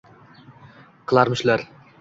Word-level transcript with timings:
Qilarmishlar 1.13 1.69